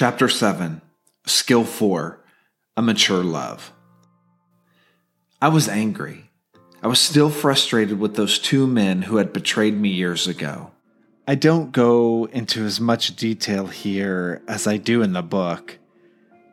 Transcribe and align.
Chapter 0.00 0.30
7 0.30 0.80
Skill 1.26 1.64
4 1.64 2.24
A 2.78 2.80
Mature 2.80 3.22
Love. 3.22 3.70
I 5.42 5.48
was 5.48 5.68
angry. 5.68 6.30
I 6.82 6.86
was 6.86 6.98
still 6.98 7.28
frustrated 7.28 8.00
with 8.00 8.16
those 8.16 8.38
two 8.38 8.66
men 8.66 9.02
who 9.02 9.18
had 9.18 9.34
betrayed 9.34 9.78
me 9.78 9.90
years 9.90 10.26
ago. 10.26 10.70
I 11.28 11.34
don't 11.34 11.70
go 11.70 12.24
into 12.32 12.64
as 12.64 12.80
much 12.80 13.14
detail 13.14 13.66
here 13.66 14.40
as 14.48 14.66
I 14.66 14.78
do 14.78 15.02
in 15.02 15.12
the 15.12 15.20
book, 15.20 15.78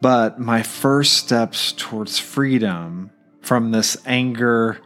but 0.00 0.38
my 0.38 0.62
first 0.62 1.14
steps 1.14 1.72
towards 1.72 2.20
freedom 2.20 3.10
from 3.40 3.72
this 3.72 3.96
anger 4.06 4.78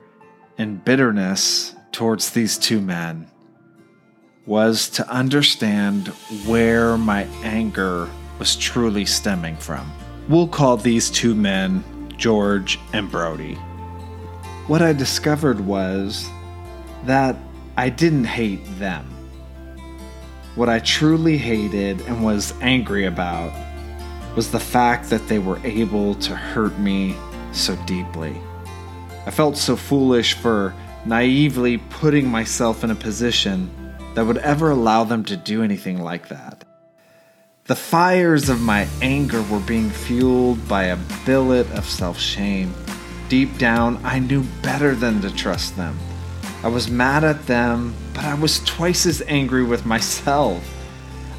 and 0.57 0.83
bitterness 0.83 1.75
towards 1.93 2.31
these 2.31 2.57
two 2.57 2.81
men 2.81 3.31
was 4.47 4.89
to 4.89 5.07
understand 5.11 6.09
where 6.47 6.97
my 6.97 7.25
anger 7.43 8.09
was 8.39 8.57
truly 8.57 9.05
stemming 9.05 9.57
from. 9.57 9.91
We'll 10.29 10.49
call 10.49 10.77
these 10.77 11.11
two 11.11 11.35
men 11.35 11.85
George 12.17 12.79
and 12.93 13.11
Brody. 13.11 13.55
What 14.67 14.83
I 14.83 14.93
discovered 14.93 15.61
was 15.61 16.29
that 17.05 17.37
I 17.77 17.89
didn't 17.89 18.25
hate 18.25 18.65
them. 18.79 19.07
What 20.55 20.69
I 20.69 20.81
truly 20.81 21.37
hated 21.37 22.01
and 22.03 22.25
was 22.25 22.53
angry 22.61 23.07
about 23.07 23.53
was 24.35 24.51
the 24.51 24.61
fact 24.61 25.09
that 25.11 25.29
they 25.29 25.39
were 25.39 25.59
able 25.65 26.15
to 26.17 26.35
hurt 26.35 26.79
me 26.79 27.15
so 27.53 27.77
deeply. 27.87 28.37
I 29.27 29.31
felt 29.31 29.57
so 29.57 29.77
foolish 29.77 30.35
for 30.35 30.75
naively 31.05 31.79
putting 31.79 32.29
myself 32.29 32.85
in 32.85 32.91
a 32.91 32.95
position 32.95 33.71
that 34.15 34.27
would 34.27 34.39
ever 34.39 34.71
allow 34.71 35.05
them 35.05 35.25
to 35.25 35.37
do 35.37 35.63
anything 35.63 36.01
like 36.03 36.29
that. 36.29 36.66
The 37.67 37.75
fires 37.75 38.49
of 38.49 38.61
my 38.61 38.87
anger 39.03 39.43
were 39.43 39.59
being 39.59 39.91
fueled 39.91 40.69
by 40.69 40.85
a 40.85 40.99
billet 41.25 41.69
of 41.73 41.85
self 41.85 42.17
shame. 42.17 42.73
Deep 43.29 43.59
down, 43.59 43.99
I 44.05 44.21
knew 44.21 44.45
better 44.63 44.95
than 44.95 45.21
to 45.23 45.35
trust 45.35 45.77
them. 45.77 45.99
I 46.63 46.69
was 46.69 46.89
mad 46.89 47.25
at 47.25 47.49
them, 47.49 47.97
but 48.15 48.25
I 48.25 48.35
was 48.35 48.61
twice 48.61 49.05
as 49.05 49.21
angry 49.27 49.65
with 49.65 49.85
myself. 49.85 50.63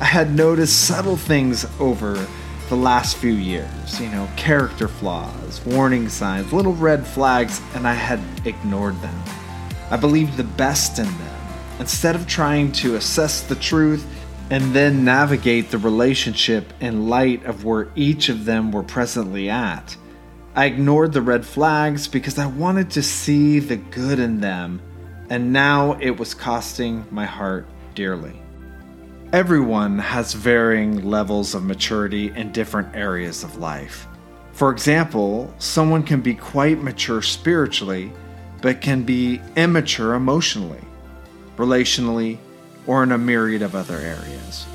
I 0.01 0.03
had 0.03 0.35
noticed 0.35 0.85
subtle 0.85 1.15
things 1.15 1.65
over 1.79 2.27
the 2.67 2.75
last 2.75 3.15
few 3.15 3.31
years, 3.31 4.01
you 4.01 4.09
know, 4.09 4.29
character 4.35 4.89
flaws, 4.89 5.65
warning 5.65 6.09
signs, 6.09 6.51
little 6.51 6.75
red 6.75 7.07
flags, 7.07 7.61
and 7.73 7.87
I 7.87 7.93
had 7.93 8.19
ignored 8.45 9.01
them. 9.01 9.23
I 9.89 9.95
believed 9.95 10.35
the 10.35 10.43
best 10.43 10.99
in 10.99 11.05
them. 11.05 11.37
Instead 11.79 12.17
of 12.17 12.27
trying 12.27 12.73
to 12.73 12.95
assess 12.95 13.39
the 13.39 13.55
truth 13.55 14.05
and 14.49 14.73
then 14.73 15.03
navigate 15.03 15.71
the 15.71 15.77
relationship 15.77 16.71
in 16.79 17.09
light 17.09 17.43
of 17.45 17.65
where 17.65 17.89
each 17.95 18.29
of 18.29 18.45
them 18.45 18.71
were 18.71 18.83
presently 18.83 19.49
at. 19.49 19.95
I 20.55 20.65
ignored 20.65 21.13
the 21.13 21.21
red 21.21 21.45
flags 21.45 22.07
because 22.07 22.37
I 22.39 22.47
wanted 22.47 22.89
to 22.91 23.03
see 23.03 23.59
the 23.59 23.75
good 23.75 24.19
in 24.19 24.39
them, 24.39 24.81
and 25.29 25.51
now 25.51 25.97
it 25.99 26.17
was 26.17 26.33
costing 26.33 27.05
my 27.11 27.25
heart 27.25 27.67
dearly. 27.93 28.41
Everyone 29.33 29.99
has 29.99 30.33
varying 30.33 31.03
levels 31.03 31.53
of 31.53 31.63
maturity 31.63 32.31
in 32.33 32.53
different 32.53 32.95
areas 32.95 33.43
of 33.43 33.57
life. 33.57 34.07
For 34.53 34.71
example, 34.71 35.53
someone 35.59 36.01
can 36.01 36.21
be 36.21 36.33
quite 36.33 36.81
mature 36.81 37.21
spiritually, 37.21 38.11
but 38.61 38.81
can 38.81 39.03
be 39.03 39.41
immature 39.57 40.15
emotionally, 40.15 40.81
relationally, 41.57 42.39
or 42.87 43.03
in 43.03 43.11
a 43.11 43.17
myriad 43.17 43.61
of 43.61 43.75
other 43.75 43.97
areas. 43.97 44.65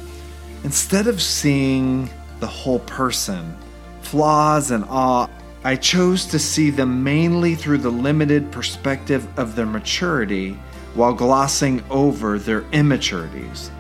Instead 0.62 1.08
of 1.08 1.20
seeing 1.20 2.08
the 2.38 2.46
whole 2.46 2.78
person, 2.80 3.56
flaws 4.02 4.70
and 4.70 4.84
all, 4.84 5.28
I 5.64 5.77
chose 5.77 6.27
to 6.27 6.38
see 6.38 6.70
them 6.70 7.02
mainly 7.02 7.54
through 7.54 7.78
the 7.78 7.91
limited 7.91 8.52
perspective 8.52 9.27
of 9.38 9.56
their 9.56 9.66
maturity 9.66 10.59
while 10.94 11.14
glossing 11.14 11.82
over 11.88 12.38
their 12.38 12.64
immaturities. 12.72 13.70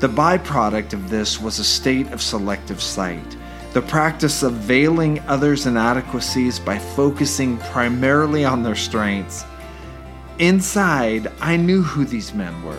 The 0.00 0.08
byproduct 0.08 0.92
of 0.92 1.10
this 1.10 1.40
was 1.40 1.58
a 1.58 1.64
state 1.64 2.08
of 2.12 2.22
selective 2.22 2.82
sight, 2.82 3.36
the 3.72 3.82
practice 3.82 4.42
of 4.42 4.52
veiling 4.52 5.20
others' 5.26 5.66
inadequacies 5.66 6.60
by 6.60 6.78
focusing 6.78 7.56
primarily 7.58 8.44
on 8.44 8.62
their 8.62 8.76
strengths. 8.76 9.44
Inside, 10.38 11.32
I 11.40 11.56
knew 11.56 11.82
who 11.82 12.04
these 12.04 12.34
men 12.34 12.62
were. 12.62 12.76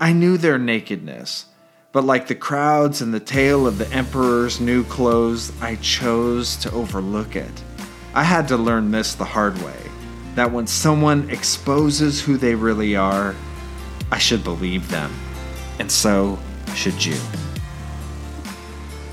I 0.00 0.12
knew 0.12 0.36
their 0.36 0.58
nakedness, 0.58 1.46
but 1.90 2.04
like 2.04 2.28
the 2.28 2.36
crowds 2.36 3.02
in 3.02 3.10
the 3.10 3.18
tale 3.18 3.66
of 3.66 3.78
the 3.78 3.92
emperor's 3.92 4.60
new 4.60 4.84
clothes, 4.84 5.52
I 5.60 5.74
chose 5.76 6.56
to 6.58 6.70
overlook 6.70 7.34
it. 7.34 7.50
I 8.14 8.22
had 8.22 8.46
to 8.48 8.56
learn 8.56 8.92
this 8.92 9.14
the 9.14 9.24
hard 9.24 9.60
way 9.60 9.76
that 10.36 10.52
when 10.52 10.68
someone 10.68 11.28
exposes 11.30 12.20
who 12.20 12.36
they 12.36 12.54
really 12.54 12.94
are, 12.94 13.34
I 14.12 14.18
should 14.18 14.44
believe 14.44 14.88
them, 14.88 15.12
and 15.80 15.90
so 15.90 16.38
should 16.76 17.04
you. 17.04 17.16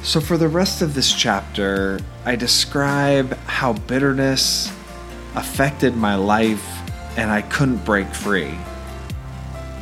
So, 0.03 0.22
for 0.22 0.38
the 0.38 0.47
rest 0.47 0.84
of 0.84 0.94
this 0.94 1.12
chapter, 1.12 2.00
I 2.25 2.35
describe 2.35 3.35
how 3.47 3.73
bitterness 3.73 4.72
affected 5.34 5.97
my 5.97 6.13
life 6.13 6.63
and 7.17 7.31
I 7.31 7.41
couldn't 7.41 7.84
break 7.84 8.13
free. 8.13 8.56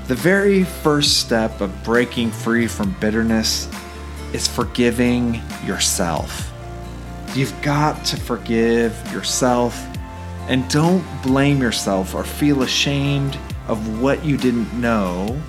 The 0.07 0.15
very 0.15 0.65
first 0.65 1.21
step 1.21 1.61
of 1.61 1.83
breaking 1.85 2.31
free 2.31 2.67
from 2.67 2.93
bitterness 2.99 3.69
is 4.33 4.49
forgiving 4.49 5.41
yourself. 5.65 6.51
You've 7.33 7.59
got 7.61 8.03
to 8.05 8.17
forgive 8.17 8.91
yourself 9.13 9.81
and 10.49 10.69
don't 10.69 11.05
blame 11.23 11.61
yourself 11.61 12.13
or 12.13 12.25
feel 12.25 12.63
ashamed 12.63 13.37
of 13.69 14.01
what 14.01 14.25
you 14.25 14.35
didn't 14.35 14.73
know 14.73 15.41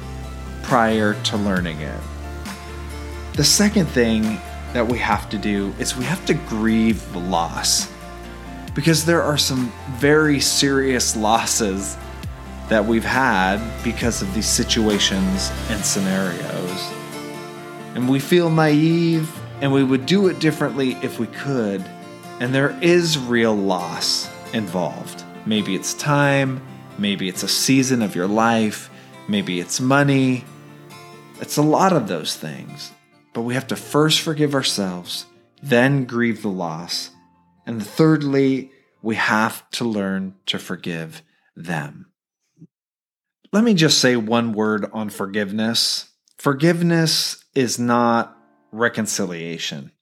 prior 0.62 1.14
to 1.24 1.36
learning 1.36 1.80
it. 1.80 2.00
The 3.32 3.42
second 3.42 3.86
thing 3.86 4.40
that 4.72 4.86
we 4.86 4.98
have 4.98 5.28
to 5.30 5.38
do 5.38 5.74
is 5.80 5.96
we 5.96 6.04
have 6.04 6.24
to 6.26 6.34
grieve 6.34 7.12
the 7.12 7.18
loss 7.18 7.90
because 8.72 9.04
there 9.04 9.22
are 9.22 9.36
some 9.36 9.72
very 9.96 10.38
serious 10.38 11.16
losses 11.16 11.96
that 12.68 12.84
we've 12.84 13.04
had 13.04 13.60
because 13.82 14.22
of 14.22 14.32
these 14.34 14.48
situations 14.48 15.52
and 15.68 15.84
scenarios. 15.84 16.92
And 17.94 18.08
we 18.08 18.18
feel 18.18 18.50
naive 18.50 19.30
and 19.60 19.72
we 19.72 19.84
would 19.84 20.06
do 20.06 20.28
it 20.28 20.40
differently 20.40 20.92
if 21.02 21.18
we 21.18 21.26
could. 21.28 21.84
And 22.40 22.54
there 22.54 22.76
is 22.82 23.18
real 23.18 23.54
loss 23.54 24.28
involved. 24.52 25.22
Maybe 25.46 25.74
it's 25.74 25.94
time, 25.94 26.60
maybe 26.98 27.28
it's 27.28 27.42
a 27.42 27.48
season 27.48 28.02
of 28.02 28.14
your 28.14 28.26
life, 28.26 28.90
maybe 29.28 29.60
it's 29.60 29.80
money. 29.80 30.44
It's 31.40 31.56
a 31.56 31.62
lot 31.62 31.92
of 31.92 32.08
those 32.08 32.36
things. 32.36 32.90
But 33.32 33.42
we 33.42 33.54
have 33.54 33.66
to 33.68 33.76
first 33.76 34.20
forgive 34.20 34.54
ourselves, 34.54 35.26
then 35.62 36.04
grieve 36.04 36.42
the 36.42 36.48
loss. 36.48 37.10
And 37.66 37.84
thirdly, 37.84 38.70
we 39.02 39.16
have 39.16 39.68
to 39.72 39.84
learn 39.84 40.34
to 40.46 40.58
forgive 40.58 41.22
them. 41.56 42.06
Let 43.54 43.62
me 43.62 43.74
just 43.74 44.00
say 44.00 44.16
one 44.16 44.52
word 44.52 44.90
on 44.92 45.10
forgiveness. 45.10 46.10
Forgiveness 46.38 47.44
is 47.54 47.78
not 47.78 48.36
reconciliation. 48.72 49.92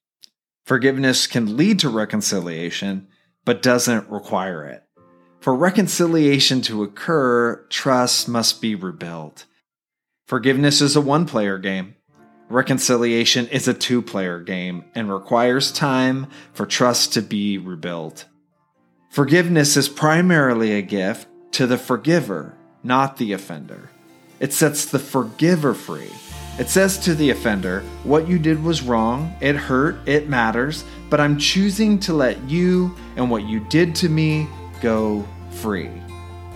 Forgiveness 0.65 1.27
can 1.27 1.55
lead 1.55 1.79
to 1.81 1.91
reconciliation, 1.91 3.09
but 3.45 3.61
doesn't 3.61 4.09
require 4.09 4.65
it. 4.65 4.85
For 5.41 5.55
reconciliation 5.55 6.63
to 6.63 6.83
occur, 6.83 7.67
trust 7.69 8.27
must 8.27 8.63
be 8.63 8.75
rebuilt. 8.75 9.45
Forgiveness 10.27 10.81
is 10.81 10.97
a 10.97 11.03
one 11.03 11.27
player 11.27 11.59
game. 11.59 11.97
Reconciliation 12.49 13.49
is 13.49 13.69
a 13.69 13.75
two 13.75 14.01
player 14.01 14.41
game 14.41 14.87
and 14.95 15.13
requires 15.13 15.71
time 15.71 16.27
for 16.55 16.65
trust 16.65 17.13
to 17.13 17.21
be 17.21 17.59
rebuilt. 17.59 18.25
Forgiveness 19.11 19.77
is 19.77 19.91
primarily 19.91 20.73
a 20.73 20.81
gift 20.81 21.29
to 21.51 21.67
the 21.67 21.77
forgiver 21.77 22.57
not 22.83 23.17
the 23.17 23.33
offender. 23.33 23.91
It 24.41 24.53
sets 24.53 24.87
the 24.87 24.99
forgiver 24.99 25.75
free. 25.75 26.11
It 26.59 26.69
says 26.69 26.99
to 26.99 27.15
the 27.15 27.31
offender, 27.31 27.81
What 28.05 28.29
you 28.29 28.39
did 28.39 28.63
was 28.63 28.83
wrong, 28.83 29.35
it 29.41 29.57
hurt, 29.57 29.97
it 30.07 30.29
matters, 30.29 30.85
but 31.09 31.21
I'm 31.21 31.39
choosing 31.39 31.99
to 32.01 32.13
let 32.13 32.43
you 32.49 32.95
and 33.17 33.31
what 33.31 33.45
you 33.45 33.61
did 33.61 33.95
to 33.97 34.09
me 34.09 34.49
go 34.81 35.27
free. 35.51 35.91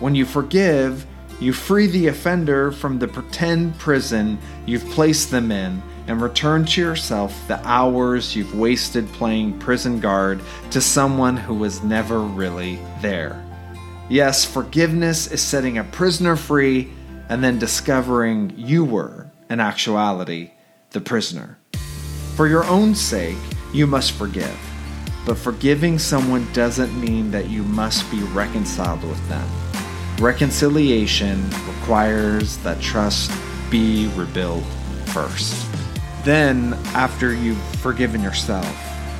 When 0.00 0.14
you 0.14 0.26
forgive, 0.26 1.06
you 1.40 1.52
free 1.52 1.86
the 1.86 2.08
offender 2.08 2.72
from 2.72 2.98
the 2.98 3.08
pretend 3.08 3.78
prison 3.78 4.38
you've 4.66 4.86
placed 4.90 5.30
them 5.30 5.52
in 5.52 5.82
and 6.06 6.20
return 6.20 6.64
to 6.64 6.80
yourself 6.80 7.46
the 7.48 7.64
hours 7.66 8.34
you've 8.34 8.58
wasted 8.58 9.06
playing 9.12 9.58
prison 9.58 10.00
guard 10.00 10.40
to 10.70 10.80
someone 10.80 11.36
who 11.36 11.54
was 11.54 11.82
never 11.82 12.20
really 12.20 12.78
there. 13.00 13.45
Yes, 14.08 14.44
forgiveness 14.44 15.26
is 15.32 15.42
setting 15.42 15.78
a 15.78 15.84
prisoner 15.84 16.36
free 16.36 16.92
and 17.28 17.42
then 17.42 17.58
discovering 17.58 18.52
you 18.56 18.84
were, 18.84 19.32
in 19.50 19.58
actuality, 19.58 20.52
the 20.90 21.00
prisoner. 21.00 21.58
For 22.36 22.46
your 22.46 22.64
own 22.64 22.94
sake, 22.94 23.36
you 23.72 23.88
must 23.88 24.12
forgive. 24.12 24.56
But 25.26 25.38
forgiving 25.38 25.98
someone 25.98 26.46
doesn't 26.52 27.00
mean 27.00 27.32
that 27.32 27.50
you 27.50 27.64
must 27.64 28.08
be 28.12 28.22
reconciled 28.22 29.02
with 29.02 29.28
them. 29.28 29.48
Reconciliation 30.18 31.42
requires 31.66 32.58
that 32.58 32.80
trust 32.80 33.32
be 33.70 34.06
rebuilt 34.14 34.62
first. 35.06 35.66
Then, 36.24 36.74
after 36.94 37.34
you've 37.34 37.60
forgiven 37.78 38.22
yourself, 38.22 38.72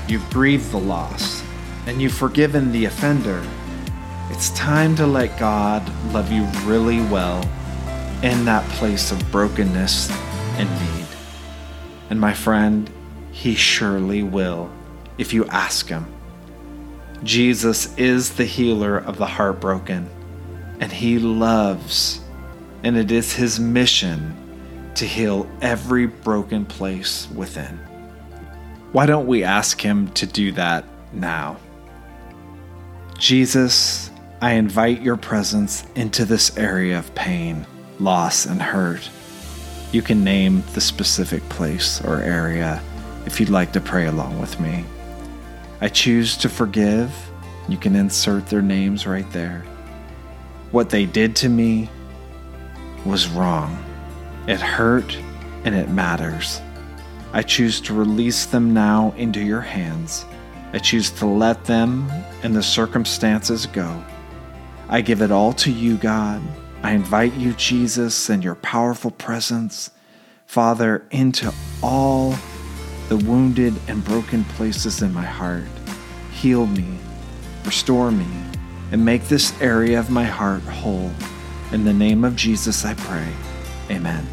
you've 0.07 0.29
grieved 0.31 0.71
the 0.71 0.79
loss, 0.79 1.43
and 1.87 2.01
you've 2.01 2.15
forgiven 2.15 2.71
the 2.71 2.85
offender, 2.85 3.45
it's 4.31 4.51
time 4.51 4.97
to 4.97 5.07
let 5.07 5.39
God 5.39 5.89
love 6.13 6.33
you 6.33 6.45
really 6.65 7.01
well 7.01 7.43
in 8.23 8.45
that 8.45 8.69
place 8.73 9.13
of 9.13 9.31
brokenness 9.31 10.11
and 10.59 10.69
need. 10.69 11.07
And 12.11 12.21
my 12.21 12.35
friend, 12.35 12.91
He 13.31 13.55
surely 13.55 14.23
will 14.23 14.71
if 15.19 15.33
you 15.33 15.45
ask 15.47 15.89
Him. 15.89 16.07
Jesus 17.23 17.97
is 17.97 18.35
the 18.35 18.45
healer 18.45 18.99
of 18.99 19.17
the 19.17 19.27
heartbroken, 19.27 20.09
and 20.81 20.93
He 20.93 21.19
loves, 21.19 22.21
and 22.83 22.97
it 22.97 23.11
is 23.11 23.33
His 23.33 23.61
mission 23.61 24.35
to 24.97 25.07
heal 25.07 25.49
every 25.61 26.07
broken 26.07 26.65
place 26.65 27.29
within. 27.35 27.79
Why 28.93 29.07
don't 29.07 29.27
we 29.27 29.45
ask 29.45 29.81
Him 29.81 30.09
to 30.13 30.27
do 30.27 30.53
that 30.53 30.85
now? 31.13 31.59
Jesus, 33.19 34.11
I 34.39 34.53
invite 34.53 35.01
your 35.01 35.17
presence 35.17 35.87
into 35.95 36.27
this 36.27 36.59
area 36.59 36.99
of 36.99 37.15
pain, 37.15 37.67
loss, 37.99 38.45
and 38.45 38.61
hurt. 38.61 39.09
You 39.93 40.03
can 40.03 40.25
name 40.25 40.63
the 40.75 40.81
specific 40.83 41.43
place 41.49 42.05
or 42.05 42.21
area 42.21 42.83
if 43.25 43.41
you'd 43.41 43.49
like 43.49 43.73
to 43.73 43.81
pray 43.81 44.07
along 44.07 44.39
with 44.39 44.61
me. 44.61 44.85
I 45.81 45.89
choose 45.89 46.37
to 46.39 46.51
forgive. 46.51 47.11
You 47.67 47.79
can 47.79 47.97
insert 47.97 48.47
their 48.49 48.61
names 48.61 49.07
right 49.07 49.31
there. 49.33 49.65
What 50.71 50.91
they 50.91 51.07
did 51.07 51.35
to 51.37 51.49
me 51.49 51.89
was 53.07 53.29
wrong. 53.29 53.83
It 54.47 54.61
hurt 54.61 55.17
and 55.65 55.75
it 55.75 55.89
matters. 55.89 56.61
I 57.33 57.43
choose 57.43 57.81
to 57.83 57.95
release 57.95 58.45
them 58.45 58.75
now 58.75 59.15
into 59.17 59.41
your 59.41 59.63
hands. 59.63 60.27
I 60.75 60.79
choose 60.79 61.11
to 61.13 61.27
let 61.27 61.65
them 61.65 62.11
and 62.43 62.55
the 62.55 62.63
circumstances 62.63 63.65
go. 63.65 64.05
I 64.89 65.01
give 65.01 65.21
it 65.21 65.33
all 65.33 65.53
to 65.55 65.73
you, 65.73 65.97
God. 65.97 66.41
I 66.83 66.93
invite 66.93 67.35
you, 67.35 67.53
Jesus, 67.55 68.29
and 68.29 68.45
your 68.45 68.55
powerful 68.55 69.11
presence, 69.11 69.91
Father, 70.47 71.05
into 71.11 71.53
all 71.83 72.37
the 73.09 73.17
wounded 73.17 73.75
and 73.89 74.05
broken 74.05 74.45
places 74.45 75.03
in 75.03 75.13
my 75.13 75.25
heart. 75.25 75.65
Heal 76.33 76.67
me, 76.67 76.99
restore 77.65 78.13
me, 78.13 78.29
and 78.93 79.05
make 79.05 79.25
this 79.25 79.61
area 79.61 79.99
of 79.99 80.11
my 80.11 80.25
heart 80.25 80.63
whole. 80.63 81.11
In 81.73 81.85
the 81.85 81.93
name 81.93 82.23
of 82.23 82.37
Jesus, 82.37 82.85
I 82.85 82.95
pray. 82.95 83.33
Amen. 83.91 84.25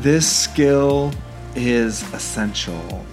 This 0.00 0.30
skill 0.30 1.12
is 1.56 2.02
essential. 2.14 3.04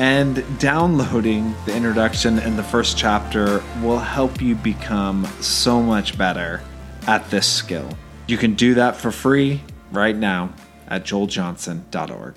And 0.00 0.42
downloading 0.58 1.54
the 1.66 1.76
introduction 1.76 2.38
and 2.38 2.58
the 2.58 2.62
first 2.62 2.96
chapter 2.96 3.62
will 3.82 3.98
help 3.98 4.40
you 4.40 4.54
become 4.54 5.26
so 5.42 5.82
much 5.82 6.16
better 6.16 6.62
at 7.06 7.28
this 7.28 7.46
skill. 7.46 7.86
You 8.26 8.38
can 8.38 8.54
do 8.54 8.72
that 8.76 8.96
for 8.96 9.10
free 9.10 9.60
right 9.92 10.16
now 10.16 10.54
at 10.88 11.04
joeljohnson.org. 11.04 12.34